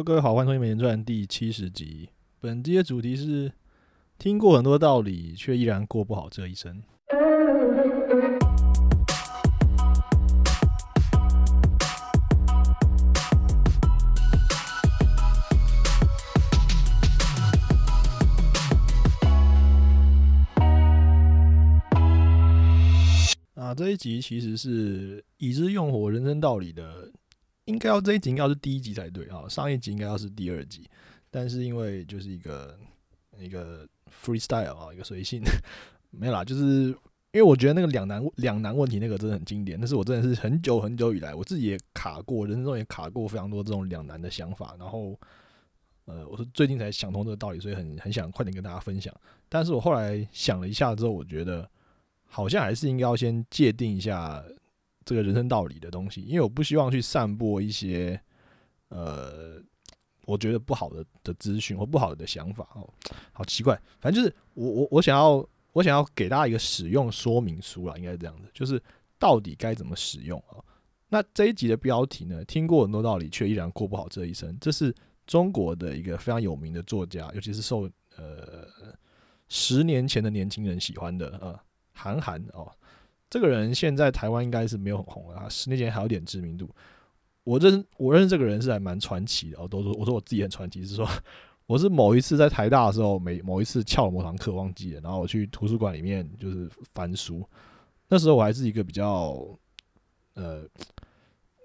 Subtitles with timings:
[0.00, 2.08] 各位好，欢迎收听《美人传》第七十集。
[2.40, 3.52] 本集的主题是
[4.18, 6.82] 听过很多道理，却依然过不好这一生。
[23.54, 27.10] 啊，这一集其实是已知用火人生道理的，
[27.66, 30.88] 应该要这一集应该是第一集才对啊，上一集应该要是第二集，
[31.30, 32.78] 但是因为就是一个
[33.38, 33.86] 一个
[34.24, 35.42] freestyle 啊，一个随性，
[36.10, 36.96] 没有啦，就是因
[37.34, 45.18] 为我觉得那个两难两难问题那个真的很经典，但是我真的是很久很久以来我自己也卡过，人生中也卡过非常多这种两难的想法，然后
[46.06, 49.14] 呃，我是最近才想通这个道理，所以很很想快点跟大家分享，
[49.48, 51.68] 但是我后来想了一下之后，我觉得。
[52.34, 54.42] 好像还是应该要先界定一下
[55.04, 58.20] 这个人生道理的东西，因为我不希望去散播一些
[58.88, 59.60] 呃，
[60.26, 62.88] 我觉得不好的的资讯或不好的想法哦。
[63.32, 68.82] 好奇怪，反正就是我我我想要我想要给大家一个使用说明书啦，应该是这样子，就是
[69.18, 70.62] 到底该怎么使用啊？
[71.08, 72.44] 那这一集的标题呢？
[72.44, 74.56] 听过很多道理，却依然过不好这一生。
[74.60, 74.94] 这是
[75.26, 78.66] 中国的一个非常有名的作家，尤其是受呃
[79.48, 81.62] 十年前的年轻人喜欢的啊。
[81.94, 82.72] 韩寒哦，
[83.32, 86.68] 这个人现在台湾应该是没有很红了啊，十年前还有点知名度。
[87.44, 91.08] 我认我认识这个人是还蛮传奇的哦，都说我说我自己很传奇，是说
[91.64, 97.42] 我是某一次在台大的时候，每某一次翘了某堂课忘记了，然后我去图书馆里面就是翻书，
[98.06, 99.42] 那时候我还是一个比较
[100.34, 100.68] 呃，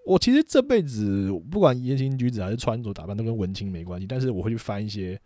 [0.06, 5.20] 我其实这辈子不管言行举止还是穿着打扮都跟文青没关系，但是我会去翻一些。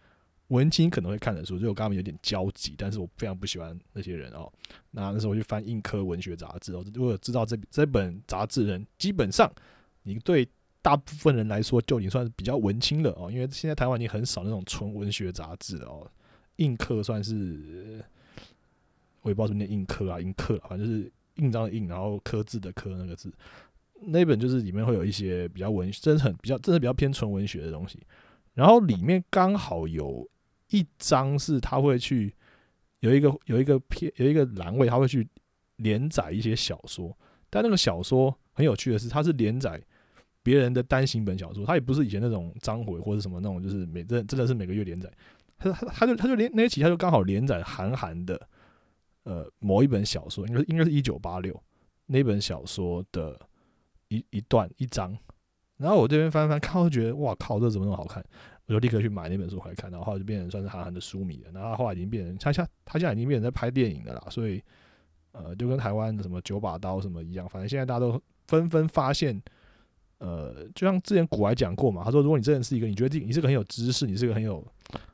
[0.51, 4.51] 文青可能会看得出，就我跟他们有点交集，但是我非常不喜欢那些人哦。
[4.91, 9.49] 那那时候我去翻硬科文学杂志哦，如果知道这这本杂志人，基本上
[10.03, 10.45] 你对
[10.81, 13.31] 大部分人来说就已经算是比较文青了哦。
[13.31, 16.05] 因为现在台湾已经很少那种纯文学杂志哦。
[16.57, 18.03] 硬科算是
[19.21, 23.33] 我也不知道是念硬科啊，硬科，反正就是印章的印，然后刻字的刻那个字。
[24.01, 28.01] 那本就是里面会有一些比较文，真的很比较，真的比较偏纯文学的东西。
[28.53, 30.29] 然后里面刚好有。
[30.71, 32.33] 一张是他会去
[32.99, 35.27] 有一个有一个篇有一个栏位，他会去
[35.77, 37.15] 连载一些小说。
[37.49, 39.81] 但那个小说很有趣的是，它是连载
[40.41, 45.11] 别人的单行本小说，它也不是以前那种章回或者什么那种，就是每真真的是每个月连载。
[45.57, 48.39] 他他他就他就连那一期他就刚好连载韩寒的
[49.23, 51.61] 呃某一本小说，应该应该是一九八六
[52.05, 53.39] 那本小说的
[54.07, 55.15] 一一段一章。
[55.77, 58.23] 然后我这边翻翻看，我觉得哇靠，这怎么那么好看？
[58.71, 61.51] 就立刻去买那本书回来看，然后就变成算是韩寒的书迷了。
[61.51, 64.61] 然后他后来已经变成他现他现在已经变成在拍电影的啦，所以
[65.33, 69.41] 呃，就跟台湾的什么九把刀什么一样，反正现在大家都纷纷发现，
[70.19, 74.65] 呃，就像之前古来讲过嘛，他说如果你真的是一个你觉得自己你是个很有知识，你是个很有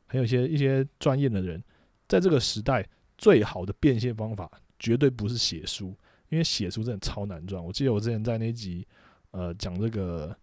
[0.06, 1.64] 很有些一些专业的人，
[2.08, 2.88] 在这个时代
[3.18, 5.96] 最好的变现方法绝对不是写书，
[6.30, 7.64] 因为写书真的超难赚。
[7.64, 8.88] 我记得我之前在那集
[9.32, 10.38] 呃讲这个。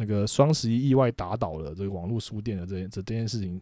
[0.00, 3.60] 那个双十一意外打倒了这个网络书店的这件这这件事情，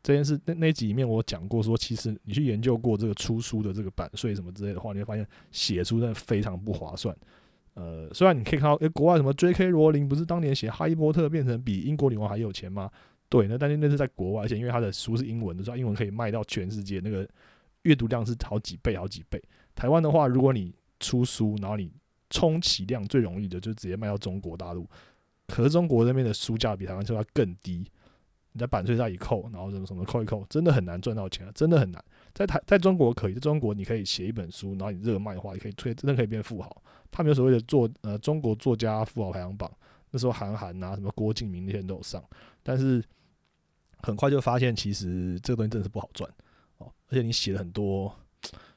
[0.00, 7.12] 这件事那那集里面我讲过说，其实你去研究过这个出书的这个版税什么之类的话，你会发现写书真的非常不划算。
[7.74, 9.70] 呃，虽然你可以看到，诶，国外什么 J.K.
[9.70, 12.88] 罗琳不是当年写《哈利波特》变成比英国女王还有钱吗？
[13.28, 17.28] 对，那但是那是在国外，而且因为他的书是英文的，所以英文可以卖到全世界，那个
[17.82, 19.42] 阅读量是好几倍好几倍。
[19.74, 21.90] 台湾的话，如果你出书，然后你
[22.28, 24.86] 充其量最容易的就直接卖到中国大陆。
[25.52, 27.86] 可是中国那边的书价比台湾书要更低，
[28.52, 32.02] 你在版税上一扣，然后什么什么扣一扣，真的很难赚到钱，真的很难。
[32.32, 36.82] 在台在中国可以，在中国你可以写一本书，然后你热卖的话，也可以推，真的可以变富豪。
[37.10, 39.70] 他们有所谓的作呃中国作家富豪排行榜，
[40.10, 42.24] 那时候韩寒啊，什么郭敬明那些人都有上，
[42.62, 43.04] 但是
[43.98, 46.26] 很快就发现其实这个东西真的是不好赚
[46.78, 48.10] 哦，而且你写了很多，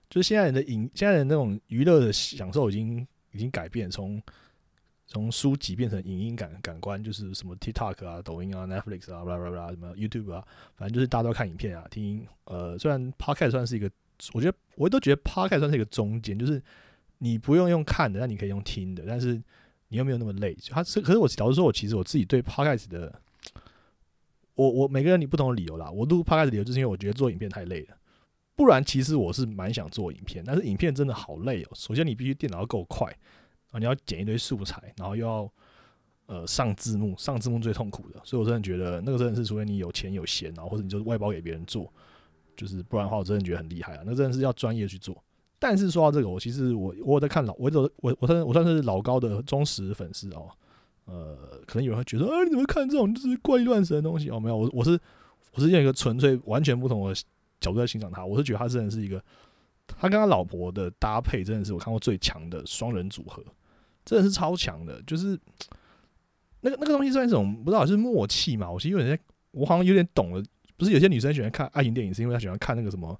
[0.09, 4.21] 就是现在人的影，现在人那种娱乐的享受已经已经改变，从。
[5.07, 10.43] 从书籍变成影音感感官，就是什么 TikTok 啊、抖音啊、Netflix 啊、blah blah blah 什么 YouTube 啊，
[10.75, 12.25] 反正就是大家都看影片啊、听。
[12.45, 13.89] 呃，虽然 Podcast 算是一个，
[14.33, 16.61] 我觉得我都觉得 Podcast 算是一个中间，就是
[17.19, 19.35] 你不用用看的，但你可以用听的，但是
[19.89, 20.57] 你又没有那么累。
[20.69, 23.21] 它是，可是我老实说，我其实我自己对 Podcast 的，
[24.55, 25.91] 我我每个人你不同的理由啦。
[25.91, 27.95] 我录 Podcast 理由就是因为我觉得做影片太累了，
[28.55, 31.69] 不然其实我是蛮想做影片，但是影片真的好累哦。
[31.75, 33.15] 首先你必须电脑要够快。
[33.79, 35.51] 你要剪一堆素材，然后又要
[36.27, 41.91] 呃上字幕，上字幕最痛苦的，所以我真的觉得那个真的是除非你有钱有闲，然后或者你就外包给别人做，
[42.55, 45.15] 就是不然的话，我真的觉得很厉害啊，那真的是要专业去做。
[45.57, 50.49] 但是说到这个，我其实我我有在看老，我我我我算我算是老高的忠实粉丝哦，
[51.05, 54.29] 呃，可能有人会觉得，啊，你怎么看这种就是怪力乱神的东西？
[54.29, 54.99] 哦，没有，我我是
[55.53, 57.15] 我是用一个纯粹完全不同的
[57.61, 58.25] 角度在欣赏他。
[58.25, 59.23] 我是觉得他真的是一个，
[59.87, 63.43] 他跟他老婆的搭配真的是我看过最强的双人组合，
[64.05, 65.01] 真的是超强的。
[65.07, 65.37] 就是
[66.61, 68.71] 那个那个东西算一种不知道是默契嘛？
[68.71, 69.19] 我其实有点，
[69.51, 70.41] 我好像有点懂了。
[70.77, 73.19] 不是有些女生喜欢看爱情电影，是因为她喜欢看那个什么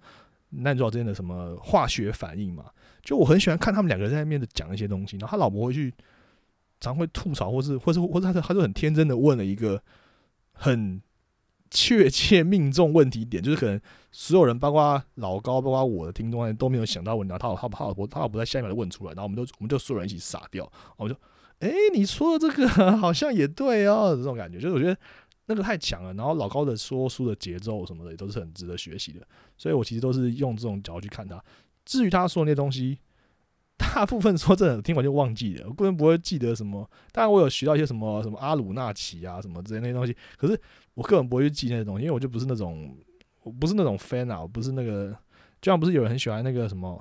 [0.50, 2.66] 男主角之间的什么化学反应嘛？
[3.04, 5.94] 就我很喜欢看他们两个人在那边的讲一些东西，然后他老婆会去。
[6.82, 9.82] 常会吐槽，或是或是或是他他就很天真的问了一个
[10.52, 11.02] 很
[11.76, 13.78] 确切命中问题点，就是可能
[14.10, 21.16] 所有人，包括老高，包括我的听众都没有想到问题，他他他老婆他老婆在下一秒就问出来，然后我们就我们就所有人一起傻掉，我就
[21.60, 24.98] 哎，你说的这个好像也对哦，这种感觉，就是我觉得
[25.48, 26.14] 那个太强了。
[26.14, 29.28] 然后老高的说书的节奏什么的也都是很值得学习的，
[29.58, 31.44] 所以我其实都是用这种角度去看他。
[31.84, 32.98] 至于他说的那些东西。
[33.78, 36.90] 大部分说真的，听完就忘记了，我根本不会记得什么。
[37.12, 40.58] 当然，我有学到一些什么什么阿鲁纳奇啊什么之类那些东西，可是
[40.96, 42.98] 我个人不会去记那些东西，因为我就不是那种，
[43.44, 45.12] 我不是那种 fan 啊，我不是那个，
[45.62, 47.00] 就像不是有人很喜欢那个什么，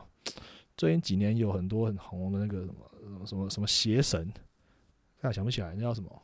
[0.77, 2.75] 最近几年有很多很红的那个什
[3.09, 6.23] 么什么什么邪神，现在想不起来那叫什么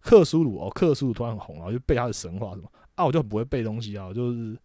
[0.00, 4.56] 克苏鲁哦，克苏鲁突然很红，然后就背他的神话什么啊，我就很不会背东西啊，就是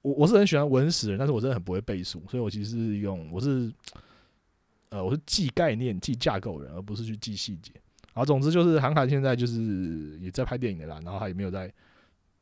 [0.00, 3.72] 我我是很喜欢文史人，但是我真的很不会背书，所以我其实是用我是。
[4.88, 7.72] 呃，我是记概念、记架构人，而不是去记细节。
[8.16, 11.70] 然后，总之就是韩寒现在就是也在拍电影的啦，然后他也没有在，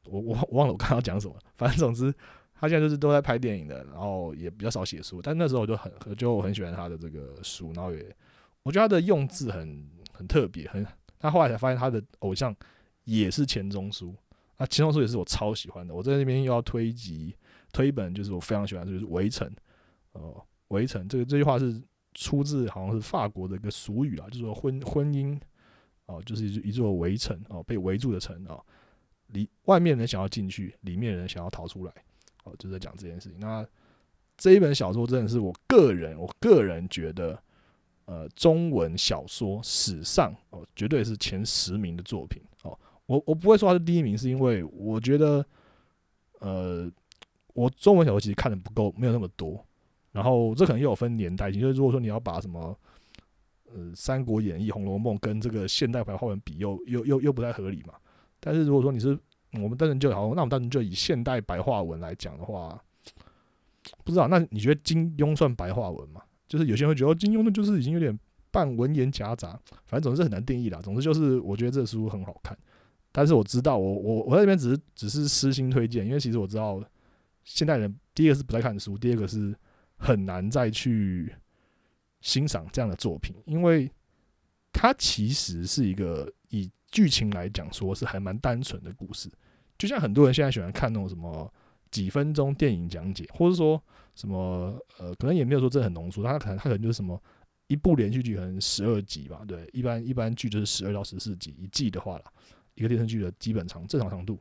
[0.06, 1.34] 我我忘了我刚刚讲什么。
[1.56, 2.14] 反正总之，
[2.54, 5.20] 他现在就是都在拍电影的，然后也比较少写书。
[5.20, 8.06] 但那时候我就很就我很喜欢他的这个书，然后也
[8.62, 10.86] 我觉得他的用字很很特别，很。
[11.18, 12.54] 他后来才发现他的偶像
[13.02, 14.14] 也是钱钟书，
[14.58, 15.92] 那钱钟书也是我超喜欢的。
[15.92, 17.34] 我在那边又要推一集
[17.72, 19.48] 推一本，就是我非常喜欢，就是《围城》
[20.12, 20.36] 哦，
[20.68, 21.82] 《围城》这个这句话是。
[22.16, 25.36] 出自好像是法国的一个俗语啊，就是说婚婚姻
[26.06, 28.60] 哦，就是一座围城哦，被围住的城啊，
[29.28, 31.92] 里外面人想要进去，里面人想要逃出来
[32.44, 33.38] 哦，就在讲这件事情。
[33.40, 33.66] 那
[34.36, 37.40] 这一本小说真的是我个人，我个人觉得，
[38.04, 42.78] 呃，中文小说史上哦，绝对是前十名的作品哦。
[43.06, 45.44] 我我不会说它是第一名，是因为我觉得，
[46.40, 46.90] 呃，
[47.54, 49.64] 我中文小说其实看的不够，没有那么多。
[50.12, 52.76] 然后这可能又有分年代性，就是如果说你要把什么，
[53.94, 57.94] 《三国演义》《红楼梦》跟这个现代白话文比，又又又又不太合理嘛。
[58.40, 59.18] 但是如果说你是
[59.52, 62.82] 我们单纯就好，那我们单纯就以现代白话文来讲的话，
[64.04, 66.22] 不知道，那你觉得金庸算白话文吗？
[66.48, 68.18] 就是有些人会觉得金庸的就是已经有点
[68.50, 70.80] 半文言夹杂，反正总之很难定义啦。
[70.82, 72.56] 总之就是我觉得这书很好看，
[73.12, 76.82] 但是我知道我我我在这边只是只是私心推荐，因为其实我知道
[77.44, 79.54] 现代人第一个是不太看书，第二个是。
[79.96, 81.32] 很难再去
[82.24, 83.88] 欣赏这样的作品，因为
[84.72, 89.30] 它其实是一个以剧情来讲，说是还蛮单纯的故事。
[89.76, 91.52] 就像很多人现在喜欢看那种什么
[91.90, 93.80] 几分钟电影讲解，或者说
[94.14, 97.22] 什么呃，可能也没有说这很浓缩，他可能他可能就是什么
[97.66, 102.24] 一部连续剧可能十二集吧，对，一般一般剧就是十二到十四集一季的话啦，
[102.74, 104.40] 一个电视剧的基本长正常长度。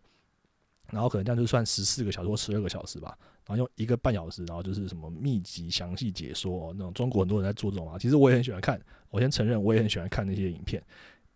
[0.89, 7.99] 然后可能这样就算十四个小时或十二个小时吧，然后用一个半小时，然后就是什么密集详细解说那种，中国很多人在做这种啊。
[7.99, 10.81] 其实我也很喜欢看，我先承认我也很喜欢看那些影片，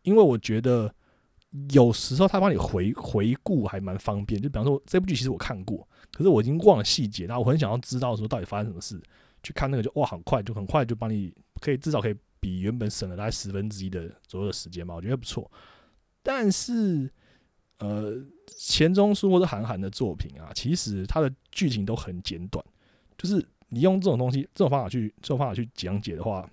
[0.04, 0.94] 因为我觉得
[1.71, 4.42] 有时候他帮你回回顾还蛮方便。
[4.42, 9.01] 就比方说这部剧其实我看过，可是我已经忘了细节，然后我很想要知道说到底发生什么事，
[9.43, 15.51] 去看那个就哇很快就很快就帮你可以至少可以比原本省了大概十分之一的左右的时间吧，我觉得不错。
[16.24, 17.12] 但是
[17.79, 18.24] 呃。
[18.60, 22.63] 钱钟书或者韩寒的作品啊，其实他的剧情都很简短，
[23.17, 26.47] 就是你用这种东西、这种方法去、这种方法去讲解的话，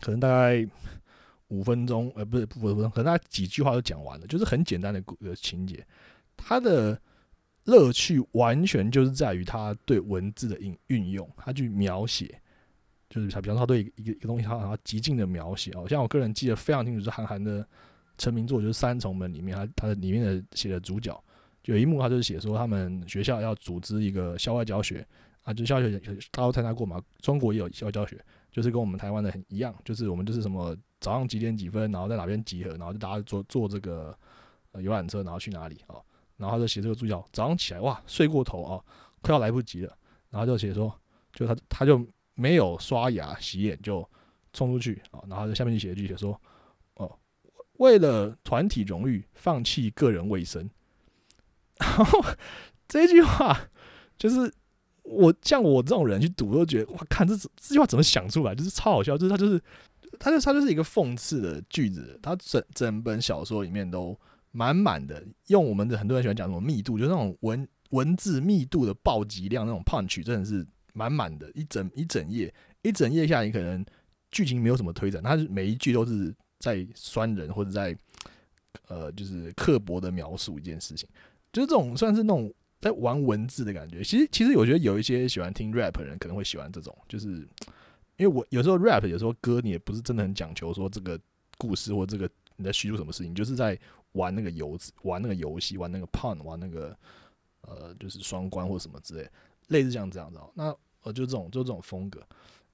[0.00, 0.66] 可能大概
[1.46, 5.86] 五分钟，呃，不是不不，可能大概几句话就讲完了，就是很简单的呃情节。
[6.36, 7.00] 它的
[7.64, 12.40] 乐趣完全就是在于他对文字的运运用，他去描写，
[13.08, 15.86] 就是他，比方说他对一个一个东西，他他极尽的描写哦。
[15.88, 17.64] 像我个人记得非常清楚，是韩寒的。
[18.20, 21.22] 成名作就是《三重门》里面，他他的里面的写的主角，
[21.68, 25.06] 有一幕，他就是写说他们学校要组织一个校外教学
[25.42, 28.18] 啊，就校外大家都参加过嘛，中国也有校外教学，
[28.50, 34.18] 就是跟我们台湾的很一样，就是我们就是什么早上几点几分，然后在哪边集合，然后就大家坐坐这个
[34.80, 35.96] 游览车，然后去哪里啊？
[36.38, 38.82] 然后他就写这个主角早上起来哇睡过头啊，
[39.20, 39.94] 快要来不及了，
[40.30, 40.90] 然后就写说，
[41.34, 42.02] 就他他就
[42.34, 44.08] 没有刷牙洗脸就
[44.54, 46.40] 冲出去啊，然后下面就写一句写说
[46.94, 47.14] 哦。
[47.74, 50.66] 为了团体荣誉，放弃个人卫生。
[51.80, 52.24] 然 后
[52.86, 53.68] 这句话
[54.18, 54.52] 就是
[55.02, 59.16] 我像我这种人去读，都觉得哇，看这这句话怎么想出来，就是超好笑。
[59.16, 59.60] 就是他就是
[60.18, 64.18] 他就他就是一个讽刺的句子，他整整本小说里面都
[64.50, 73.84] 满满的用我们的很多人喜欢讲什么密度，就是那种文文字密度的暴击量，那种 punch 真的是满满的，一整一整页，一整页下，你可能
[74.30, 77.96] 剧情没有什么推展，他每一句都是在酸人或者在
[78.88, 81.08] 呃就是刻薄的描述一件事情，
[81.52, 84.02] 就是这种算是那种在玩文字的感觉。
[84.02, 87.48] 其实其实我觉得有一些喜欢听 rap 的人可能会喜欢这种，就是。
[88.20, 91.16] 因为我有时候 rap，有时候歌你也不是真的很讲求说这个
[91.56, 93.78] 故事或这个你在叙述什么事情，就是在
[94.10, 96.98] 玩那个游，玩那个游戏，玩那个 pun，玩那个
[97.60, 99.30] 呃就是双关或什么之类，
[99.68, 100.50] 类似像这样子哦。
[100.56, 100.64] 那
[101.04, 102.20] 呃就这种就这种风格。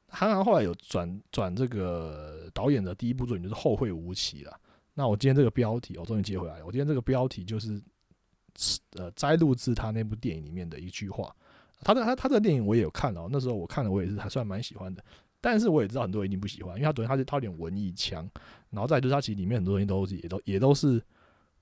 [0.08, 4.60] 韩寒后来有转转这个导演的第一部作品就是《后会无期》了。
[4.94, 6.64] 那我今天这个标题我终于接回来了。
[6.64, 7.78] 我今天这个标题就是
[8.96, 11.34] 呃摘录自他那部电影里面的一句话。
[11.80, 15.04] 他的他他这个电影我也有看了，那时候我看了我也是还算蛮喜欢的。
[15.40, 18.26] 但是我也知道很多人一定不喜欢，因为他等于他是他有点文艺腔，
[18.70, 21.02] 然后再就是他其实里面很多东西都也都也都是，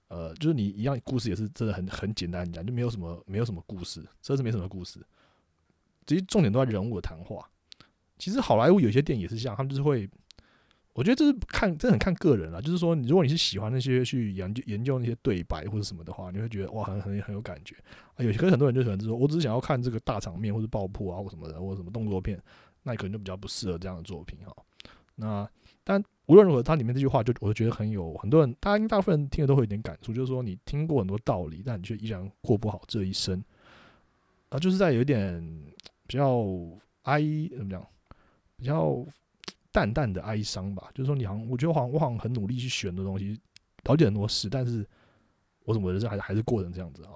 [0.06, 5.00] 呃，就是你一样故事也是真的很很简单讲，就没有什么没有什么故事，真是没什么故事。
[6.06, 7.48] 其实重点都在人物的谈话。
[8.18, 10.08] 其实好莱坞有些电影也是这样，他们就是会，
[10.94, 12.60] 我觉得这是看这很看个人啦。
[12.60, 17.74] 就是说，你如果你是喜欢那些去研究研究那些对白或者什么的话，你会觉得哇很很很有感觉
[18.14, 18.24] 啊。
[18.24, 22.40] 有些可能很多人就可能是说我只是想要看这个大场面或者爆破啊或什么的，或者什么动作片。
[22.82, 24.54] 那你可能就比较不适合这样的作品哈。
[25.14, 25.48] 那
[25.84, 33.42] 但无论如何，它里面这句话就我就觉得很有很多人，大家大部分人听了都会有点感触，就是说你听过很多道理，但你却依然过不好这一生
[34.48, 35.40] 啊，就是在有点
[36.06, 36.44] 比较
[37.02, 37.20] 哀
[37.56, 37.86] 怎么讲，
[38.56, 39.04] 比较
[39.72, 40.90] 淡淡的哀伤吧。
[40.94, 43.40] 就是说你好像我觉得好像我好像很努力去选的东西，
[43.84, 44.86] 了解很多事，但是
[45.64, 47.12] 我怎么人生还是还是过成这样子啊？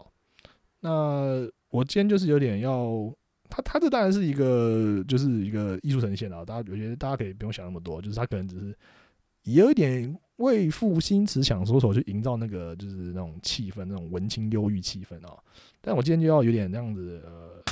[0.80, 3.14] 那我今天就是有点要。
[3.48, 6.44] 他他这当然是一个，就是一个艺术呈现啊。
[6.44, 8.76] 大家我觉得大家可以不用想那么多，就是他可能只是
[9.44, 15.38] 有一点为赋新词强说愁，去营造那个就是那种气氛，那种文青忧郁气氛啊。
[15.80, 17.62] 但我今天就要有点那样子，呃，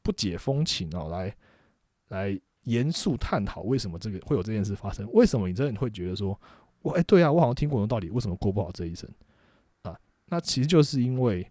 [0.00, 1.34] 不解风情啊，来
[2.10, 5.10] 来严肃探讨为什么这个会有这件事发生？
[5.12, 6.40] 为什么你真的会觉得说，
[6.82, 9.10] 我哎对啊，我好像听过，到底为什么过不好这一生
[9.82, 9.98] 啊？
[10.26, 11.50] 那其实就是因为。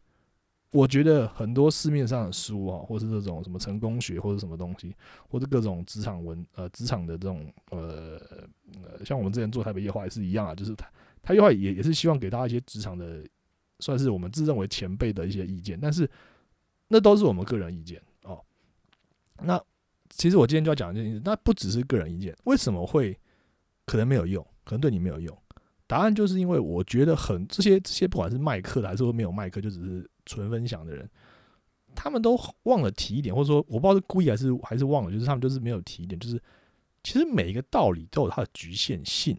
[0.72, 4.94] 我觉得很多市面上的书啊，或是这种什么成功学，或者什么东西，
[5.30, 8.20] 或者各种职场文呃职场的这种呃
[8.84, 10.86] 呃，像我们之前做台北夜话也是一样啊，就是他
[11.22, 13.24] 他夜话也也是希望给大家一些职场的，
[13.80, 16.10] 算是我们自认为前辈的一些意见，但是
[16.90, 18.44] 那都是我们个人意见哦。
[19.42, 19.58] 那
[20.18, 23.18] 其实我今天就要讲这件事，那不只是个人意见，为什么会
[23.86, 25.38] 可能没有用，可能对你没有用？
[25.88, 30.10] 答案就是因为我觉得很这些这些不管是卖课的还是说没有卖课，就只是。
[30.28, 31.08] 纯分享的人，
[31.94, 36.42] 他们都忘了提一点，或者说我不知道是故意还是还是忘了，就是他们就是没有提一点，就是
[37.04, 39.38] 其实每一个道理都有它的局限性。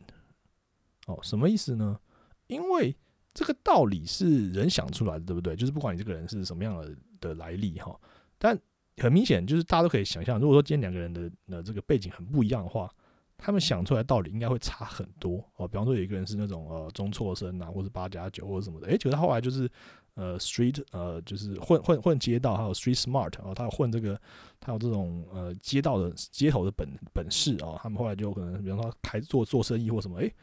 [1.09, 1.99] 哦，什么意思呢？
[2.47, 2.97] 因为
[3.35, 5.57] 这个道理是人想出来的，对不对？
[5.57, 7.99] 就是不管你这个人是什么样的的来历哈，
[8.39, 8.57] 但
[8.99, 12.91] 很明显就是大家都可以想象，如果说今天两个人的的这个背景很不一样的话。
[13.39, 15.69] 他们想出来道理应该会差很多哦。
[15.69, 19.71] 比方说有一个人是那种呃中辍生啊，或者八加九或者什么的，诶，结果他后来就是
[20.15, 24.19] 呃 street 呃就是混混混街道，还有 street smart 哦，他有混这个，
[24.59, 27.77] 他有这种呃街道的街头的本本事啊。
[27.83, 30.35] 他们后来就可能比方说开做做生意或什么，诶，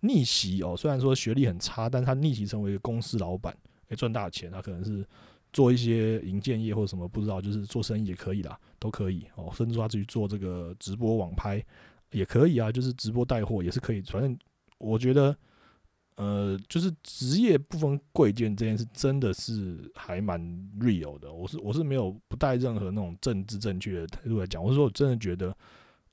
[0.00, 0.76] 逆袭哦。
[0.76, 3.56] 虽然说学历很差，但他逆袭成为一个公司老板，
[3.88, 4.50] 诶，赚大钱。
[4.50, 5.02] 他可能是
[5.52, 9.52] 做一些营建业或者什么，不知道就是做生意也可以啦，都可以哦。
[9.54, 11.64] 甚至他自己做这个直播网拍。
[12.12, 14.02] 也可以啊，就是直播带货也是可以。
[14.02, 14.38] 反正
[14.76, 15.34] 我觉得，
[16.16, 20.38] 呃，就是职业不分贵贱这件事，真的是还蛮
[20.78, 21.32] real 的。
[21.32, 24.62] 我是我是没有不带任何那种政治正确的态度来讲。
[24.62, 25.56] 我是说，我真的觉得，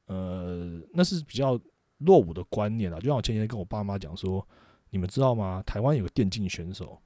[0.05, 1.59] 呃，那是比较
[1.97, 2.97] 落伍的观念啊。
[2.97, 4.47] 就像我前几天跟我爸妈讲说，
[4.91, 5.61] 你们知道吗？
[5.65, 6.97] 台湾有个电竞选手，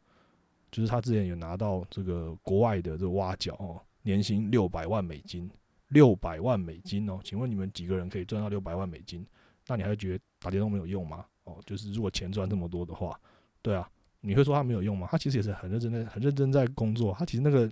[0.74, 5.50] 就是他之前有拿到这个国外的这个挖角哦，年薪六百万美金。
[5.90, 9.24] 六百万美金哦，请问你们几个人可以赚到六百万美金？
[9.68, 11.24] 那你还会觉得打电动没有用吗？
[11.44, 13.16] 哦，就是如果钱赚这么多的话，
[13.62, 13.88] 对啊，
[14.20, 15.08] 你会说他没有用吗？
[15.12, 17.14] 他其实也是很认真的、很认真在工作。
[17.14, 17.72] 他其实那个，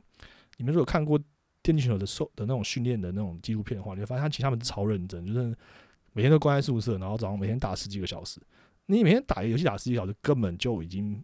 [0.57, 1.17] 你们如果看过
[1.63, 5.57] 电竞选手的受的那种训练的那种纪录片的话，你会发现他其实他们是超认真，就是
[6.13, 8.39] 每天都关在宿舍，然后早上每天打十几个小时。
[8.85, 11.19] 你每天打游戏打十几个小时，根本就已经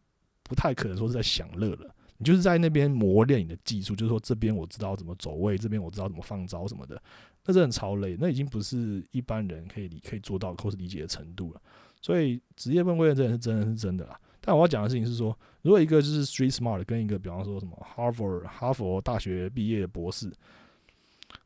[0.47, 1.93] 不太可能说是在享乐了。
[2.19, 6.99] 你就是在那边磨练你的技术，就是说这边我知道怎么走位，这边我知道怎么放招什么的，
[7.45, 11.61] 那真的超累，那已经不是一般人可以理可以做到或是理解的程度了。
[12.01, 14.19] 所以职业分位这件是真的是真的啦。
[14.41, 20.31] 但我要讲的事情是说，如果一个就是 street smart 跟一个比方说什么哈佛哈佛大学毕业的博士，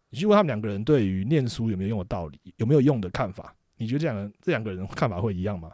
[0.10, 5.72] 你去问他们两个人对于念书有没有用的道理，有没有用的看法，你觉得这两个这两个人看法会一样吗？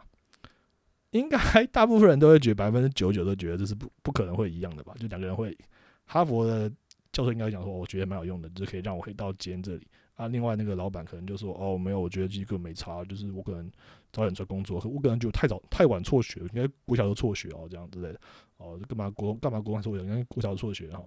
[1.12, 4.94] 应该大部分人都会觉得百分之九十九都觉得这是不不可能会一样的吧？
[5.00, 5.56] 就两个人会，
[6.04, 6.68] 哈佛的
[7.12, 9.86] 教授应该讲说，我觉得蛮有用的，就是可以让我可以到今天这里
[10.16, 10.28] 啊。
[10.28, 13.70] 另外那个老板可能就说，哦，没有，我觉得这个没差，就是我可能
[14.12, 18.20] 早点出来工作，我可能就太早太晚辍学，应该国小就辍学哦，这样之类的
[18.58, 20.02] 哦，干嘛国干嘛国外辍学？
[20.02, 21.02] 应该国小辍学哈，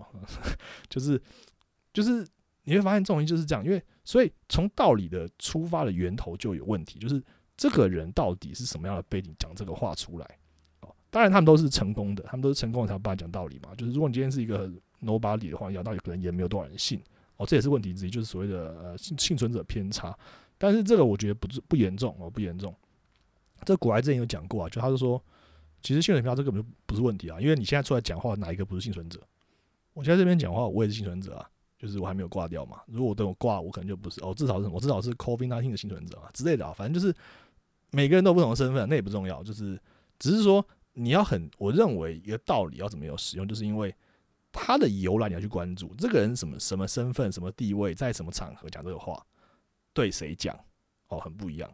[0.90, 1.22] 就是
[1.94, 2.28] 就是
[2.64, 7.22] 你会发现这种东西就是这样，因为所以从道理的出发的源头就有问题，就是。
[7.62, 10.26] 这个人到底是什么样的背景讲这个话出来？
[10.80, 13.70] 哦，当然他们都是成功的，他们都是成功的才有办法讲道理嘛。
[13.78, 14.68] 就是如果你今天是一个
[15.00, 17.00] nobody 的话，讲道理可能也没有多少人信。
[17.38, 20.18] 哦，这也是问题之一，就是所谓的呃幸幸存者偏差。
[20.58, 22.76] 但是这个我觉得不是不严重哦，不严重。
[23.64, 25.24] 这古来之前有讲过啊，就他就说，
[25.84, 29.22] 其实幸存偏差这个不不是问题啊，因为你现在出来讲话，哪一个不是幸存者？
[29.94, 32.82] 我现在这边讲话，我也是幸存者啊，就是我还没有挂掉嘛。
[32.88, 37.16] 如果等我挂，我可能就不是哦，至少是我至少是 COVID nineteen 的幸存者啊之类的啊，反正就是。
[37.92, 39.80] 每个人都不同的身份，那也不重要，就是
[40.18, 43.94] 只是说你要很，我认为一个道理要怎么有使用，就是因为
[44.52, 49.22] 他的由来你要去关注这个人什么什么身份、什么地位，在什么场合讲这个话，
[49.94, 50.58] 对谁讲
[51.08, 51.70] 哦，很不一样。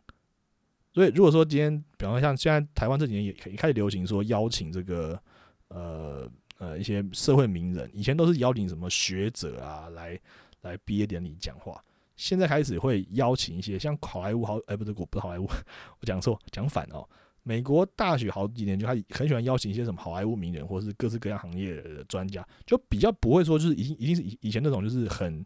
[0.94, 5.22] 所以如果说今天，比方说像现在台湾这几年也也开始流行说邀请这个
[5.68, 10.20] 呃呃一些社会名人，以前都是邀请什么学者啊来
[10.62, 11.84] 来毕业典礼讲话。
[12.18, 17.08] 现在开始会邀请一些像好莱坞好，哎，不是我不是好莱坞，我讲错讲反哦。
[17.44, 25.46] 美国大学好几年就他很喜欢邀请一些什么好莱坞名人，或是各式各样行业的专家，就比较不会说就是已经一定是以以前那种就是很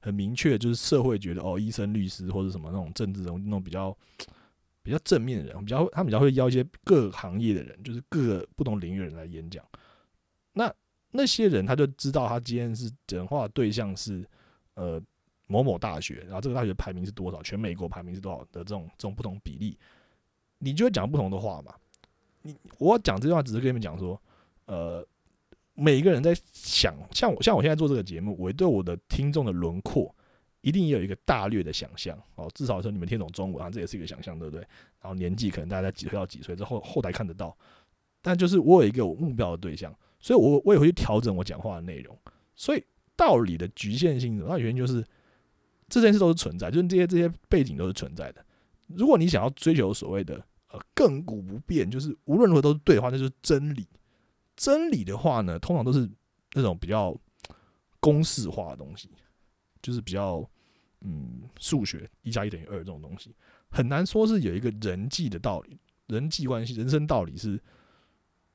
[0.00, 3.96] 很明确，就是社会觉得哦，医生、律师或者什么那种政治人那种比较
[4.82, 9.64] 比较正面的人，比较他比较会邀一些各行业的人，就是各个不同领域的人来演讲。
[10.52, 10.70] 那
[11.12, 14.28] 那些人他就知道他今天是讲话对象是
[14.74, 15.00] 呃。
[15.48, 17.42] 某某大学，然后这个大学排名是多少？
[17.42, 19.76] 全美国排名是多少的这种这种不同比例，
[20.58, 21.74] 你就会讲不同的话嘛？
[22.42, 24.20] 你我讲这句话只是跟你们讲说，
[24.66, 25.04] 呃，
[25.74, 30.14] 每一个人在想，像我像我现在做这个节目，我对我的听众的轮廓
[30.60, 32.46] 一定也有一个大略的想象哦。
[32.54, 34.60] 至少说你们听懂中文啊，这也是一个想象，对不对？
[35.00, 37.56] 然后年纪可能大家几岁到几岁之后后台看得到，
[38.20, 42.14] 但就是我有一个我目标的对象，所以我我也会去调整我讲话的内容。
[42.54, 42.84] 所以
[43.16, 45.02] 道理的局限性，那原因就是。
[45.88, 48.44] 这件事都是存在，就是这些这些背景都是存在的。
[48.86, 53.86] 如果你想要追求所谓的呃亘古不变，就是无论如何都是对的话，那就是真理。
[54.56, 56.08] 真理的话呢，通常都是
[56.54, 57.16] 那种比较
[58.00, 59.10] 公式化的东西，
[59.80, 60.48] 就是比较
[61.00, 63.34] 嗯数学一加一等于二这种东西，
[63.70, 67.60] 很难说是有一个人际的道理、人际关系、人生道理是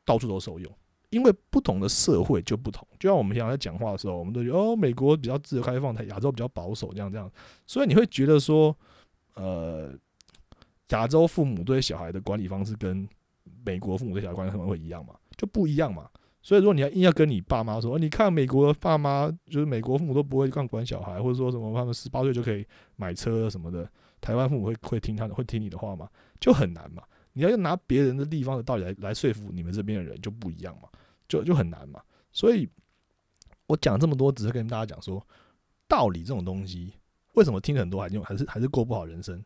[0.03, 0.77] 到处都受用。
[1.13, 7.31] 因为不同的社会就不同，就像我们平常在讲话的时候，我们都觉得哦，美国比较自由开放，台亚洲比较保守，这样这样，
[7.67, 8.75] 所以你会觉得说，
[9.35, 9.93] 呃，
[10.89, 13.07] 亚洲父母对小孩的管理方式跟
[13.65, 15.13] 美国父母对小孩管理可能会一样嘛？
[15.37, 16.09] 就不一样嘛。
[16.41, 22.65] 所以如果你要硬要跟你爸妈说，你看美国的爸妈就是美国父母都不会乱管小孩，或者说什么他们十八岁就可以
[22.97, 26.09] 买车什么的，台湾父母会会听他的，会听你的话吗？
[26.39, 27.01] 就很难嘛。
[27.31, 30.89] 你要用拿别人的地方的道理来来说服你们这边的人，就不一样嘛。
[31.27, 32.69] 就就很难嘛，所以
[33.67, 35.25] 我讲这么多，只是跟大家讲说，
[35.87, 36.93] 道理这种东西，
[37.33, 39.43] 为什么听很多还用还是还是过不好人生？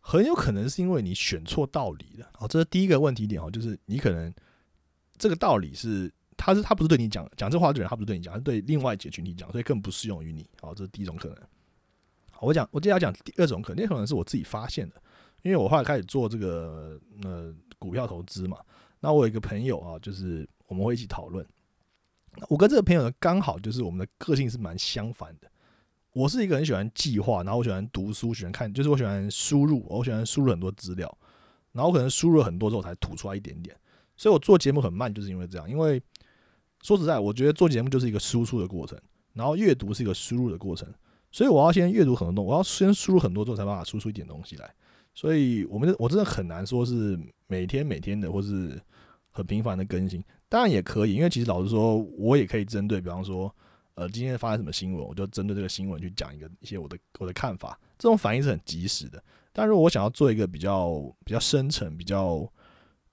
[0.00, 2.30] 很有可能是因为你选错道理了。
[2.38, 4.32] 哦，这是第一个问题点哦，就是你可能
[5.18, 10.48] 这个道理是，他是他不是对你讲讲这话的人，他不是对你讲，是对另外一节群体讲，所以更不适用于你。
[10.60, 11.36] 好，这是第一种可能。
[12.40, 14.96] 我讲我接下来讲第二种可能，可能是我自己发现的，
[15.42, 18.58] 因为我后来开始做这个呃股票投资嘛，
[19.00, 20.48] 那我有一个朋友啊，就是。
[20.70, 21.44] 我们会一起讨论。
[22.48, 25.50] 我跟这个朋友呢，刚好就是我们的个性是蛮相反的。
[26.12, 31.18] 我是一个很喜欢计划，然后我喜欢读书，喜欢看，就是我喜欢输入，我喜欢输入很多资料，
[31.72, 33.76] 然后可能输入了很多之后才吐出来一点点。
[34.16, 35.68] 所以我做节目很慢，就是因为这样。
[35.68, 36.00] 因为
[36.82, 38.96] 说实在，我觉得做节目就是一个输出的过程，
[39.32, 40.88] 然后阅读是一个输入的过程。
[41.32, 44.72] 所以我要先阅读很多东西，我要先输入很多之后，才办法输出一点东西来。
[45.14, 48.80] 所以我们我真的很难说是每天每天的，或是
[49.30, 50.22] 很频繁的更新。
[50.48, 53.54] 当然也可以，因为其实老实说，我也可以针对，比方说，
[53.94, 57.78] 呃，今天发生什么新闻，我就针对这个新闻去讲一个一些我的我的看法。
[57.96, 59.22] 这种反应是很及时的。
[59.52, 62.50] 但如果我想要做一个比较比较深层、比较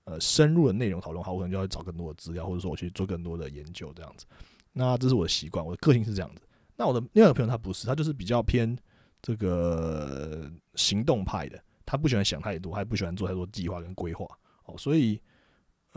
[0.04, 4.26] 呃深入的内容讨论，好，我可能就要找更多的资料，或者说我去做更多的研究这样子。
[4.72, 6.42] 那这是我的习惯，我的个性是这样子。
[6.76, 8.76] 那我的另外一个朋友他不是，他就是比较偏
[9.22, 14.26] 这个行动派的，他不喜欢想太多，他也不喜欢做太多计划跟规划。
[14.64, 15.20] 哦，所以。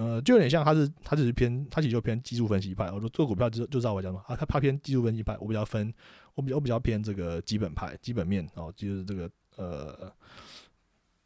[0.01, 2.89] 呃，就有点像他是，他只是偏，他其实就偏技术分析派。
[2.91, 5.93] 我说做股票就就知道我讲嘛，啊，他他偏技术分析派，我比较分，
[6.33, 10.11] 我比较我比较偏这个基本派，基本面哦，就是这个呃，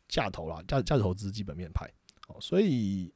[0.09, 1.89] 价投啦，价价值投资基本面派。
[2.27, 3.13] 哦，所以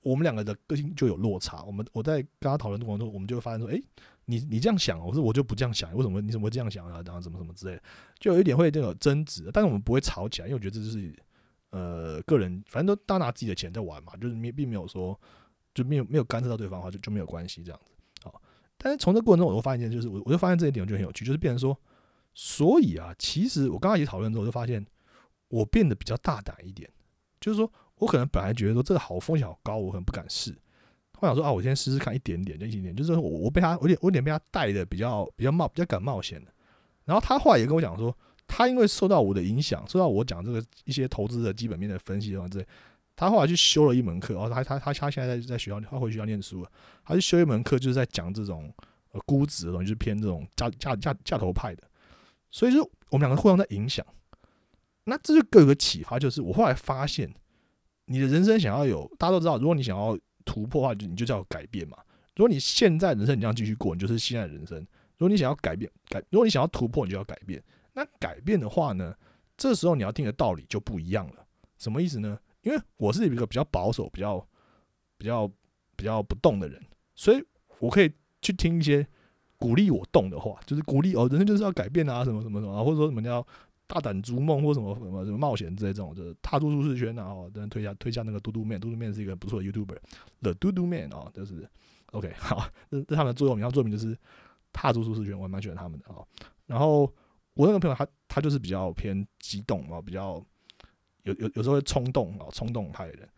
[0.00, 1.62] 我们两个的个性就有落差。
[1.62, 3.80] 我们我在跟他讨论的过程中，我们就会发现说，诶，
[4.24, 7.02] 你你这样想，我说我就不这样想，为什么你怎么会这样想啊？
[7.04, 7.82] 然后怎么什么之类的，
[8.18, 9.50] 就有一点会这个争执。
[9.52, 11.14] 但是我们不会吵起来，因为我觉得这就是
[11.70, 15.18] 呃个人，反正都大拿自己的钱在玩嘛，就是没并没有说
[15.74, 17.92] 就没有没有干涉到对方的话，就就没有关系这样子。
[18.22, 18.40] 好，
[18.76, 21.78] 但是从这过程中，我会发现一件，就是我我就发现这一点，我觉得很有趣，就是变成说，
[22.34, 24.84] 所以啊，其实我刚刚一起讨论之后，我就发现
[25.48, 26.90] 我变得比较大胆一点，
[27.40, 30.56] 就是说我可能本来觉得说这个好风险好高，我可能不敢试。
[31.20, 36.52] 我想说啊，我先试试看一点点，就一点点，就是我我被他，我点我点被他带的比较比较冒比较敢冒险的。
[37.04, 38.16] 然后他后来也跟我讲说，
[38.48, 42.60] 他因为受到我的影响，受到我讲这个一些投资的基本面的分析的话，这
[43.14, 46.72] 他后来去修了一门课，然后他他他他现在在在学校，他回学校念书了，
[47.04, 48.74] 他去修一门课，就是在讲这种
[49.12, 51.84] 呃估值的东西，就是偏这种价价价价投派的。
[52.50, 54.04] 所以就我们两个互相在影响，
[55.04, 57.32] 那这就各有个启发，就是我后来发现，
[58.06, 60.18] 你的人生想要有，大家都知道，如果你想要。
[60.44, 61.98] 突破的话，就你就叫改变嘛。
[62.34, 64.78] 如果你现在人生你这样继续过，你就是现在人生。
[65.18, 67.62] 如果你想要改变，改，如果你想要突破，你就要改变。
[67.98, 69.12] 那改变的话呢，
[69.56, 71.44] 这时候你要听的道理就不一样了。
[71.78, 72.38] 什么意思呢？
[72.62, 74.38] 因为我是一个比较保守、比较、
[75.16, 75.50] 比较、
[75.96, 76.80] 比较不动的人，
[77.16, 77.44] 所以
[77.80, 79.04] 我可以去听一些
[79.58, 83.44] 鼓励我动的话，就是鼓励哦，人生就是要改变啊，什么什么什么，或者说什么叫。
[83.90, 87.24] 大胆逐梦或什么什么什么冒险之类这种，就是踏出舒适圈啊！
[87.24, 91.66] 哦，等推下推下那个嘟嘟面，嘟嘟面是一个不错的 YouTuber，The 嘟嘟面哦，就是
[92.12, 94.14] OK 好，这这他们的座右铭，他座右铭就是
[94.74, 96.22] 踏出舒适圈，我还蛮喜欢他们的哦。
[96.66, 97.10] 然后
[97.58, 100.40] 我那个朋友他他就是比较偏激动嘛，比较
[101.24, 103.28] 有有有时候会冲动啊，冲动派的人，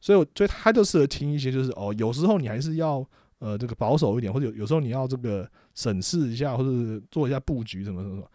[0.00, 3.04] 所以我所以他就适合听一些就是哦，有时候你还是要
[3.38, 8.30] 呃这个保守一点，或者有有时候你要这个审视一下，或者做一下布局什么什么，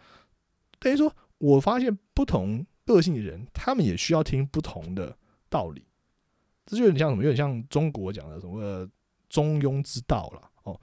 [0.80, 1.13] 等于说。
[1.42, 5.18] 我发现不同个性的人，他们也需要听不同的
[5.50, 5.86] 道理。
[6.65, 7.24] 这就有点像什么？
[7.24, 8.86] 有点像中国讲的什么
[9.30, 10.78] 中庸之道了哦。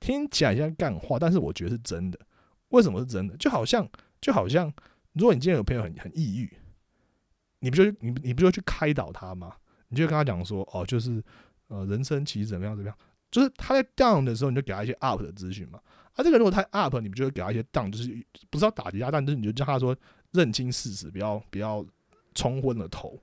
[0.00, 2.18] 听起来像干话，但是我觉得是真的。
[2.68, 3.36] 为什么是真的？
[3.36, 3.88] 就好像
[4.20, 4.72] 就好像，
[5.12, 6.56] 如果你今天有朋友很很抑郁，
[7.60, 9.56] 你不就你你不就去开导他吗？
[9.88, 11.22] 你就跟他讲说，哦，就是
[11.68, 12.98] 呃，人生其实怎么样怎么样，
[13.30, 15.80] 就是他在 down 的时候，你就给他一些 up 的资讯嘛。
[16.12, 19.96] 啊这个如果太 up，你不就会给他一些 down，就是不是要打击他，但是你就叫他说
[20.32, 21.84] 认清事实，不要不要
[22.34, 23.18] 冲昏了头，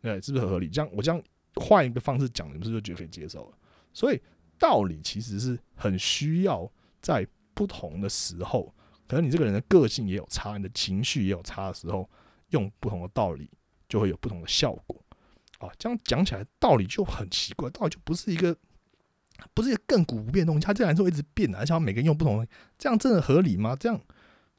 [0.00, 0.68] 对，是不是很合理？
[0.68, 1.22] 这样我这样
[1.54, 3.58] 换一个方式讲，你们是不是就觉得可以接受了？
[3.92, 4.20] 所以
[4.58, 7.26] 道理其实是很需要在
[7.58, 8.72] 不同的时候，
[9.08, 12.08] 可能你这个人的个性也有差，你的情绪也有差的时候，
[12.50, 13.50] 用不同的道理
[13.88, 15.04] 就会有不同的效果。
[15.58, 18.56] 啊，这样讲起来道理就很奇怪，道理就不是一个。
[19.54, 23.76] 不是一个亘古不变的东西，它这样来说一直变的，而且每个人用不同的，这样真的合理吗？
[23.76, 24.00] 这样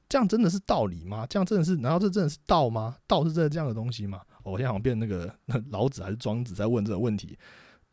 [0.08, 1.28] 这样真的是道理吗？
[1.28, 1.76] 这样真的是？
[1.76, 2.96] 难道这真的是道吗？
[3.06, 4.22] 道是真的这样的东西吗？
[4.42, 5.36] 我现在好像变那个
[5.70, 7.38] 老子还是庄子在问这个问题。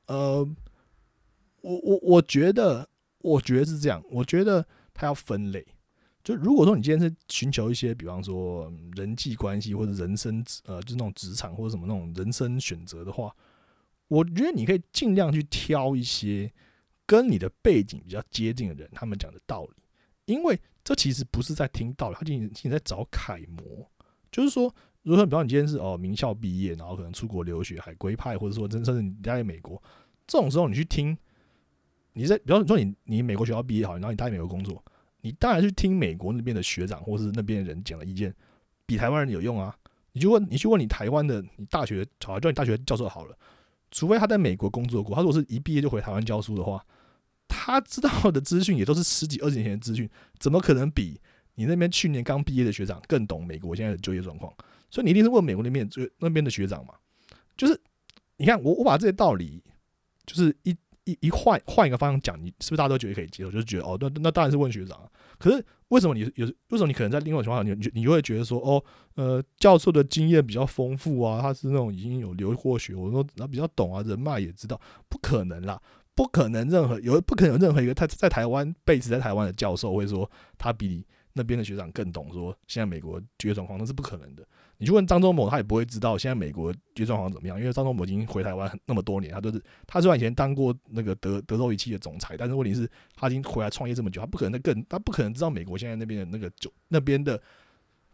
[0.06, 0.48] 呃，
[1.60, 2.88] 我我我觉得，
[3.18, 4.00] 我觉得是这样。
[4.08, 4.64] 我觉得
[4.96, 5.64] 它要分类。
[6.24, 13.34] 就如果说你今天是寻求一些，比方说人际关系或者人生，呃，就是那种职场或者什么那种人生选择的话，
[14.08, 16.52] 我觉得你可以尽量去挑一些。
[17.08, 19.74] 跟你的背景比较接近的人，他们讲的道理，
[20.24, 23.88] 因为这其实不是在听道理，他仅仅在找楷模。
[24.32, 24.64] 就是说，
[25.02, 29.80] 如果说，比方你今天是哦名校毕业，然后可能出国留学，海归派，或者说真甚至你待在美国，
[30.26, 31.16] 这种时候你去听，
[32.18, 34.82] 你在比方说你你美国学校毕业好，然后你待在美国工作，
[35.20, 38.34] 你当然去听美国那边的学长或是那边人讲的意见，
[38.86, 39.76] 比台湾人有用啊。
[40.12, 43.36] 你去问你去问你台湾的你大学，好叫你大学教授好了，
[43.90, 46.84] 除非他在美国工作过，他如果是一毕业就回台湾教书的话。
[47.48, 51.20] 他知道的资讯也都是十几二十年前的资讯，怎么可能比
[51.54, 54.52] 你那边去年刚毕业的学长更懂美国现在的就业状况？
[54.90, 56.94] 所以你一定是问美国那边就那边的学长嘛？
[57.56, 57.80] 就是
[58.36, 59.62] 你看我我把这些道理，
[60.26, 60.76] 就是一
[61.06, 63.50] 一一换换一个方向讲，你是不是大家都觉得可以接受？
[63.50, 65.08] 就是觉得哦，那那当然是问学长啊。
[65.38, 75.80] 可是为什么你有为什么你可能在另外情况下，你你你会觉得说哦呃教授的经验比较丰富啊，他是那种已经有留过学，我说他比较懂啊，人脉也知道，不可能啦。
[76.14, 84.42] 不可能，任何有不可能有任何一个他在台湾被子在台湾的教授会说他比那边的学长更懂说现在美国就业状况，那是不可能的。
[84.78, 97.40] 你去问张忠谋，他也不会知道现在美国就业状况怎么样，因为张忠谋已经回台湾那么多年，他都是他虽然以前当过那个德德州仪器的总裁，但是问题是他已经回来创业这么久，他不可能更他不可能知道美国现在那边的那个就那边的。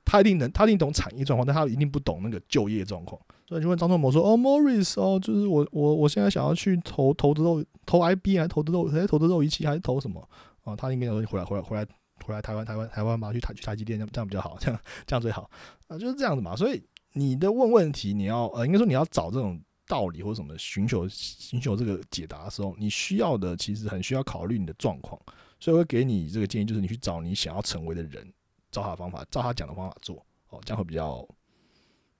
[0.05, 3.17] 他一定能，他一定懂产业状况，但他一定不懂那个就业状况。
[3.47, 10.21] 所以就问张忠谋说：“哦，Morris 哦，就是我我我现在想要去投投资肉投 IB 还是投资肉还是投资肉仪器还是投什么
[10.65, 11.87] 啊？”他应该说回来回来回来
[12.25, 15.51] 回来台湾台湾台湾嘛，去台去台积电这样这样比较好，这样这样最好
[15.89, 16.57] 啊，就是这样子嘛。
[16.57, 16.83] 所以
[17.13, 25.21] 你的问问题，你要呃，应该说你要找这种道理或什么，寻求寻求这个解答的时候，你需要的其实很需要考虑你的状况，
[25.61, 28.33] 所以我会给你这个建议，就是你去找你想要成为的人，
[28.71, 31.29] 照他的方法，照他讲的方法做，哦，这样会比较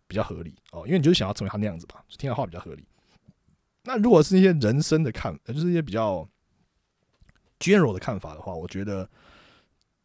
[0.07, 2.85] 比较合理哦，因为你就是想要成为他那样子吧，听他话比较合理。
[3.85, 6.29] 那如果是一些人生的看，就是一些比较
[7.59, 9.09] general 的看法的话，我觉得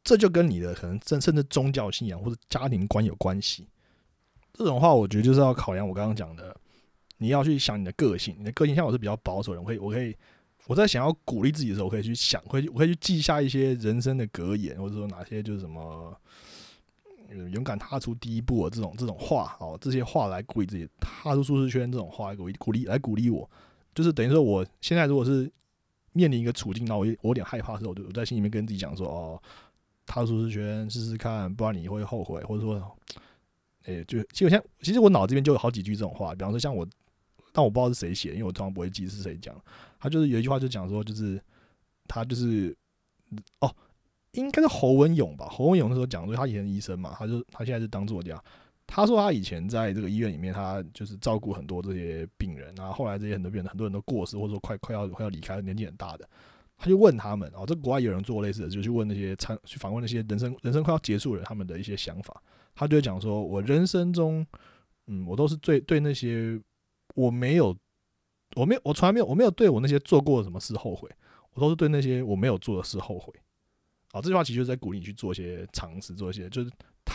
[0.07, 3.67] 这就跟你的可能甚甚至宗教信仰或者家庭观有关系。
[4.53, 6.55] 这种话，我觉得就是要考量我刚刚讲的，
[7.17, 8.33] 你要去想你的个性。
[8.39, 10.15] 你的个性像我是比较保守人，我可以，我可以，
[10.65, 16.17] 我在想要鼓励自己的时候，我可以去想，会，我可以去记下一些人生的格言，或者说哪些就是什么，
[17.51, 23.47] 勇敢踏出第一步的这种这种话，哦，这些话来鼓励自己踏出舒适圈，这种话来鼓励鼓励来鼓励我，
[23.93, 25.51] 就是等于说，我现在如果是
[26.13, 29.41] 面临一个处境，那我我有点害怕的时候，我就我在心里面跟自己讲说，哦，
[30.07, 32.97] 踏出舒适圈试试看，不然你会后悔，或者说。
[33.85, 36.85] 诶，就其实像，其实我脑子这边就有好几句这种话，比方说像我，
[37.53, 39.55] 但我不知道是谁写，因为我通常不会记是谁讲。
[39.97, 41.41] 他就是有一句话就讲说，就是
[42.05, 42.75] 他就是
[43.61, 43.73] 哦，
[44.31, 45.47] 应该是侯文勇吧？
[45.49, 48.37] 侯文勇那时候讲说，他以前医生嘛，他就他现在是当作家。
[48.85, 56.29] 他说他以前在这个医院里面，他就是照顾很多这些病人，然后后来这些很多病人很多人都过世，或者说快快要快要离开，年纪很大的，
[56.77, 62.41] 他就问他们哦，这国外有人做类似的，就去问那些参去访问那些人生人生快要结束了，他们的一些想法。
[62.75, 64.45] 他就会讲说，我人生中，
[65.07, 66.61] 嗯，我都是最对那些
[67.15, 67.75] 我没有，
[68.55, 71.09] 我没有，我从来没有，我没有对我那些做过什么事后悔，
[71.53, 73.33] 我都是对那些我没有做的事后悔。
[74.11, 76.69] 啊，这句话其实就是在鼓励你去做一些尝试，做一些就是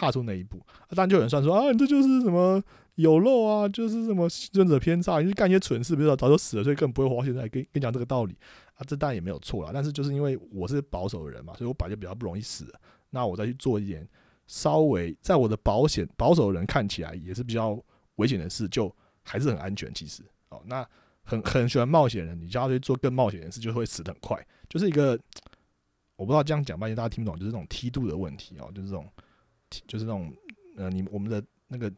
[0.07, 0.61] 踏出那一步。
[0.91, 2.63] 当然就有人算说啊，你这就是什么
[2.97, 7.43] 有漏啊，就是什么尊者偏差，你去干一些蠢事，比如说早就死了，所以根本不会活到现在。
[7.49, 8.37] 跟跟你讲这个道理
[8.75, 9.71] 啊，这当然也没有错啦。
[9.73, 12.67] 但是就是因为我是保守的人嘛，所以我本来就比较不容易死。
[13.11, 14.07] 那我再去做一点。
[14.49, 17.81] 稍微在我的保险保守的人看起来也是比较
[18.17, 19.95] 危险的事，就还是很安全。
[19.95, 20.87] 其实哦，那
[21.23, 24.45] 很很喜欢冒险的人，你叫他去做更冒险的事，就会死得很快。
[24.69, 25.19] 就是一个
[26.17, 29.09] 我不知道这样讲半天大家听不懂，就是这种梯度的问题哦，就是这种
[29.87, 30.33] 就是那种
[30.77, 31.93] 呃，你我们的那个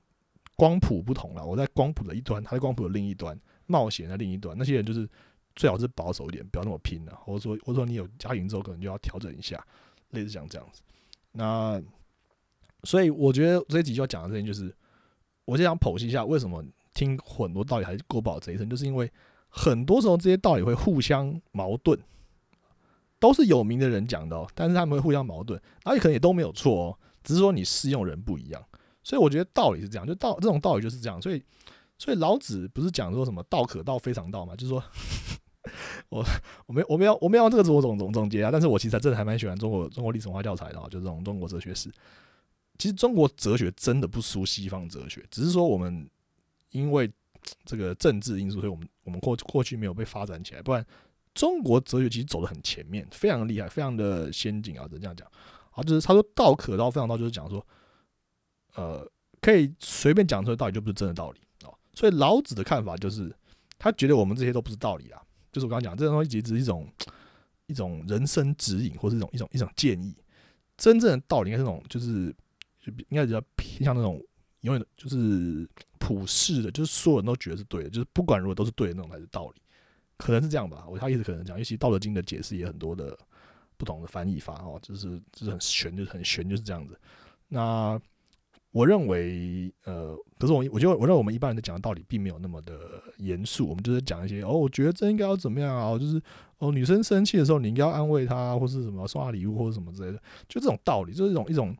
[0.56, 1.44] 光谱不同了。
[1.44, 5.08] 我在光谱的一端，他在光谱的另一端，冒险的另一端，那些人就是
[5.56, 7.14] 最好是保守一点，不要那么拼了。
[7.24, 9.64] 或者说或者说你有家庭之后，可能就要调整一下，
[10.10, 10.82] 类似像这样子。
[11.32, 11.82] 那
[12.84, 14.74] 所以我觉得这一集要讲的事情就是，
[15.44, 19.10] 我就想剖析一下为什么听很多道理还是过不好这一生，就是因为
[19.48, 21.98] 很多时候这些道理会互相矛盾，
[23.18, 28.64] 都是有名的人讲的哦，但是他们会互相矛盾，而且可能也都没有错哦，只是说你适用人不一样。
[29.02, 31.20] 所以我觉得道理是这样，就道这种道理就是这样。
[31.20, 31.42] 所以，
[31.98, 34.56] 所以老子不是讲说什么道可道非常道嘛？
[34.56, 34.82] 就是说，
[36.08, 36.24] 我
[36.66, 41.90] 我没我没有我没有这个我总总总结啊，但是我其实真的还蛮喜欢中国中国历史文化教材的，啊就这种中国哲学史。
[42.78, 46.08] 其实中国哲学真的不输西方哲学，只是说我们
[46.70, 47.10] 因为
[47.66, 50.62] 这个政治因素，所以我们我们过过去没有被发展起来。
[50.62, 50.84] 不然，
[51.34, 54.86] 中国哲学其实走的很前面，非常厉害，非常的先进啊！
[54.88, 55.30] 只能这样讲
[55.74, 57.64] 啊，就是他说“道可道，非常道”，就是讲说，
[58.74, 59.06] 呃，
[59.40, 61.74] 可以随便讲出来道理，就不是真的道理哦。
[61.94, 63.34] 所以老子的看法就是，
[63.78, 65.20] 他觉得我们这些都不是道理啊，
[65.52, 66.90] 就是我刚刚讲这种东西，其实只是一种
[67.66, 70.16] 一种人生指引，或是一种一种一种建议。
[70.76, 72.34] 真正的道理应该是那种就是。
[73.08, 74.22] 应该比较偏向那种
[74.60, 75.66] 永远的，就是
[75.98, 79.62] 普世的，就是所有人都觉得是对的，就是不管如何都是对的那种才是道理，
[80.18, 80.84] 可能是这样吧。
[80.86, 83.18] 我他意思可能讲，尤其《道德经》的解释也很多的
[83.76, 86.98] 不同的翻译法哦，就是就是很玄，就是很玄，就是这样子。
[87.48, 88.00] 那
[88.70, 96.20] 我认为，呃，可是我我觉得，我认为我们一般人在讲的道理并没有那么的严肃，我们就是讲一些哦，我觉得这应该要怎么样啊，就是
[96.58, 101.76] 哦，女生生气的时候你应该要安慰她，或是什么送她礼物或者什么之类的，就这种道理，就是一种一种。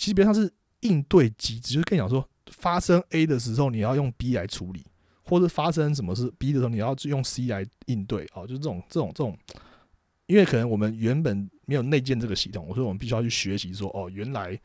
[0.00, 0.48] 其实，比较像是
[0.82, 4.86] 应对机制，就是跟你讲说，发生 A 的时候，你要用 B 来处理，
[5.24, 8.24] 或者发生什么是 B 的时候，你要用 C 来应对。
[8.32, 9.36] 哦，就是这种、这种、这种，
[10.28, 14.58] 因为可能我们原本没有内建这个系统，所以我们必须要去学习说，哦，原来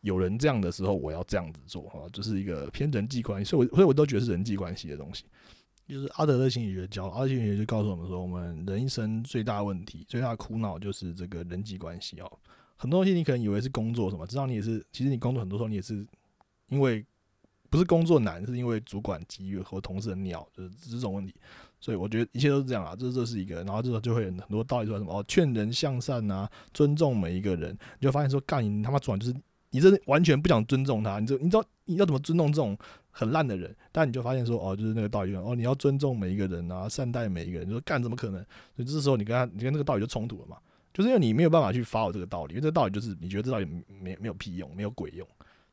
[0.00, 3.50] 有人这样的时候，我要这样子做，哈，就是一个偏人际关系。
[3.50, 5.24] 所以，我所以我都觉得是人际关系的东西。
[5.88, 12.30] 就是阿德勒心理学教，阿德勒心理学就告诉我们说，我们人一生最大问题、最大苦恼就是这个人际关系哦。
[12.76, 16.06] 很多东西你可能以为是工作什么，知道你也是，其实你工作很多时候你也是
[16.68, 17.04] 因为
[17.68, 21.34] 不是工作难，是因为主管急和同事的鸟，就是这种问题。
[21.80, 29.34] 所以我觉得一切都是这样啊，这这是一个，然后这个就会很多道理说什么哦，劝人向善啊，尊重每一个人，你就发现说干你他妈转就是
[29.70, 32.76] 你这完全不想尊重他，你这你知道你要怎么尊重这种
[33.10, 33.74] 很烂的人？
[33.92, 38.40] 但你就发现说哦，就是那个道理哦，你要尊重每一个人啊，善待每一个人，你说干怎么可能？
[38.74, 40.56] 所以这时候你跟他，你跟那个道理就冲突了嘛。
[40.92, 43.66] 就是因为你没有办法去发我这个道理，因为这个道理就是你觉得这道理
[44.00, 45.24] 没没有屁用，没有鬼用。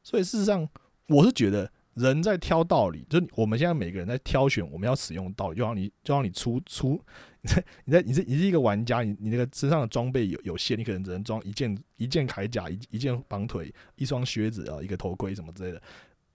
[0.03, 0.69] 所以事实上，
[1.07, 7.01] 我是觉得人在挑道理，就是我们现在每个人在挑选我们要使用的道理，就像你就像你出出
[7.41, 15.81] 你在你在你是你是一个玩家，你你那个身上的装备有有限，你可能只能装一件一件铠甲，一一件绑腿，一双靴子啊，一个头盔什么之类的。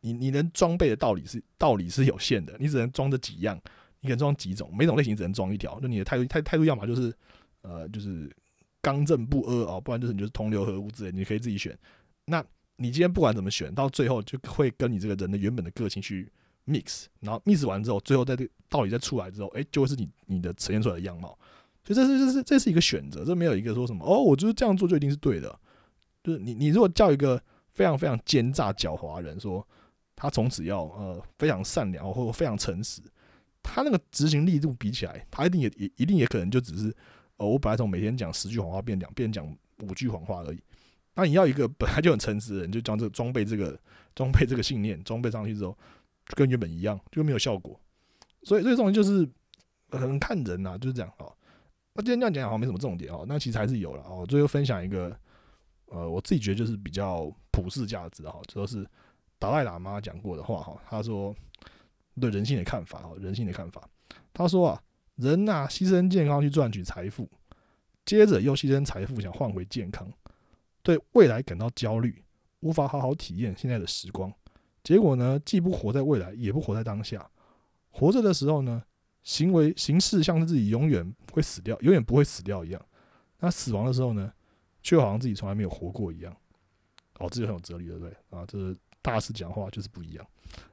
[0.01, 3.61] 你你能装备的道理是道理是有限的，你只能装这几样，
[4.01, 5.79] 你可能装几种，每种类型只能装一条。
[5.79, 7.13] 就你的态度态态度，要么就是
[7.61, 8.35] 呃就是
[8.81, 11.79] 刚正不阿啊，不然就是你就是同流合污之类，你可以自己选。
[12.25, 12.43] 那
[12.81, 16.31] 你今天不管怎么选，到最后就会跟你这个人的原本的个性去
[16.67, 21.39] mix，然后 mix 完之后，最后在这道理再出来之后，哎，就会是你你的呈现出来的样貌。
[21.85, 25.59] 所以这是这是这是一个选择，这没有一个说什么哦，我就是这样做就一定是对的。
[26.25, 27.41] 就是你你如果叫一个
[27.73, 29.67] 非常非常奸诈狡猾的人说。
[30.23, 33.01] 他从此要呃非常善良或非常诚实，
[33.63, 36.95] 他那个执行力度比起来，他一定也也一定也可能就只是，
[37.39, 40.61] 呃，我本来从每天讲十句谎话变两变讲五句谎话而已。
[41.21, 43.79] 那你要一个本来就很诚实的人，就将这个装备这个
[44.15, 45.77] 装备这个信念装备上去之后，
[46.27, 47.79] 就跟原本一样，就没有效果。
[48.43, 49.29] 所以这个东西就是
[49.91, 51.31] 很看人呐，就是这样哦。
[51.93, 54.25] 那今天这样讲好像没什么重点哦，那其实还是有了哦。
[54.27, 55.15] 最后分享一个，
[55.87, 58.87] 呃，我自己觉得就是比较普世价值哈，这都是。
[59.39, 61.35] 达赖喇嘛讲过的话哈，他说
[62.21, 63.89] 对人性的看法哈，人性的看法。
[64.35, 64.83] 他说啊，
[65.17, 67.27] 人呐牺牲健康去赚取财富，
[68.05, 70.07] 接着又牺牲财富想换回健康，
[70.83, 72.23] 对未来感到焦虑，
[72.61, 74.33] 无法好好体验现在的时光。
[74.83, 77.31] 结果呢，既不活在未来，也不活在当下。
[77.91, 78.83] 活着的时候呢，
[79.23, 82.81] 行为行事像是自己永远会死掉，永远不会死掉一样。
[83.39, 84.33] 那死亡的时候呢，
[84.83, 86.37] 却好像自己从来没有活过一样。
[87.19, 88.17] 哦，这就很有哲理，对不对？
[88.31, 88.77] 啊，这是。
[89.03, 90.27] 大师讲话就是不一样，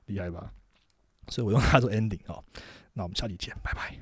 [0.07, 0.51] 厉害吧？
[1.29, 2.43] 所以我用它做 ending 哈。
[2.91, 3.97] 那我们下期见，拜拜。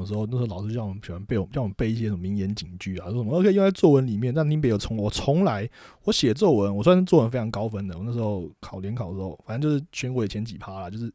[0.00, 0.26] 么时候？
[0.26, 4.34] 那时候老师叫我们喜欢背，叫我们背一些什么名言警句啊，说什么可以用在作文里面。
[4.34, 5.68] 但您别有从我从来
[6.04, 7.96] 我写作文，我算是作文非常高分的。
[7.96, 11.12] 我那时候考联考的时候，反正就是全国也前几趴啦，就是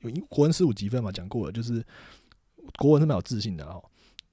[0.00, 1.84] 有国文十五级分嘛，讲过了，就是
[2.78, 3.82] 国文是蛮有自信的哦。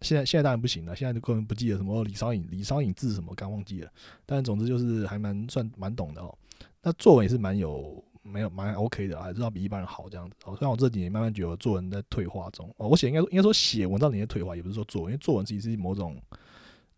[0.01, 3.91] 现在现在当然不行了，现在就根本不记得什么李商隐李商隐字什么，刚忘记了。
[4.25, 6.33] 但总之就是还蛮算蛮懂的哦。
[6.81, 8.03] 那作文也是蛮有。
[8.29, 10.35] 没有蛮 OK 的，还是要比一般人好这样子。
[10.45, 12.73] 哦，虽然我这几年慢慢觉得作文在退化中。
[12.77, 16.21] 哦，我写应该应该说写文章你在退化，也不是说作文，因为作文其实是某种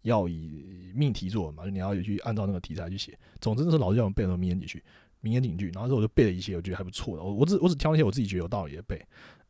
[0.02, 3.18] 要以命题作文嘛，就你要去按照那个题材去写。
[3.40, 4.84] 总之那时候老师叫我们背很多名言警句，
[5.22, 7.24] 名言警句，然后之后我就背了一些，我觉得还不错的。
[7.24, 9.04] 我我只我只挑一些我自己觉得有道理的背。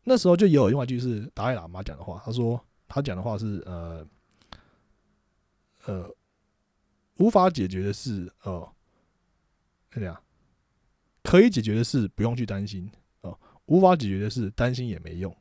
[0.04, 4.08] 那时候就有另外一句是达赖喇嘛讲的话，他说他讲的话是呃
[5.86, 6.10] 呃
[7.18, 8.68] 无法解决的事，呃
[9.92, 10.18] 这样。
[11.24, 12.90] 可以解决的事不用去担心
[13.22, 15.36] 哦，无法解决的事担心也没用。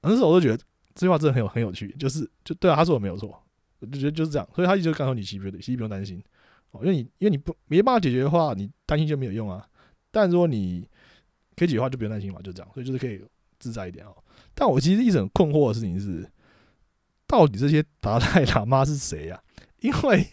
[0.00, 0.56] 那时候我都觉得
[0.94, 3.42] 这句话真的很有很有趣，就是就对啊，他说我没有错，
[3.80, 4.48] 我就觉得就是这样。
[4.54, 6.22] 所以他一直告诉你，其实其实不用担心
[6.70, 9.66] 哦，因为你因为你不没办法解决的话，你担心就没有用啊。
[10.10, 10.88] 但如果你
[11.56, 12.72] 可以解决的话，就不用担心嘛，就这样。
[12.72, 13.22] 所以就是可以
[13.58, 14.16] 自在一点哦。
[14.54, 16.28] 但我其实一直很困惑的事情是，
[17.26, 19.42] 到底这些达赖喇嘛是谁呀？
[19.80, 20.26] 因为。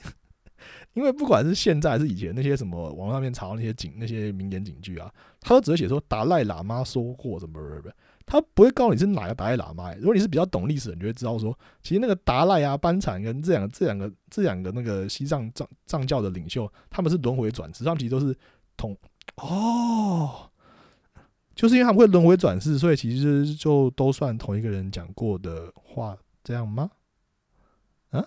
[0.96, 7.92] 因为不管是现在还是以前，那些什么网上面查那些警那些名言警句啊，他都只会写说达赖喇嘛说过什么什么，
[8.26, 9.94] 他不会告诉你是哪个达赖喇嘛。
[9.96, 18.34] 如果你是比较懂历史，你就会知道说，其实那个达赖啊、班禅跟这两个、这两个、这两个那个西藏藏藏教的领袖，他们是轮回转世，他们其实都是
[18.78, 18.98] 同
[19.36, 20.50] 哦，
[21.54, 26.90] 就是因为他们会轮回转世，所以其实就都算同一个人讲过的话，这样吗？
[28.12, 28.26] 啊？